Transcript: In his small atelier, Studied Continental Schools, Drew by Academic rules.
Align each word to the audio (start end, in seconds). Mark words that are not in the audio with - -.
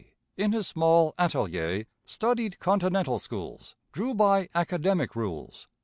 In 0.35 0.51
his 0.51 0.65
small 0.65 1.13
atelier, 1.19 1.85
Studied 2.05 2.57
Continental 2.57 3.19
Schools, 3.19 3.75
Drew 3.91 4.15
by 4.15 4.49
Academic 4.55 5.15
rules. 5.15 5.67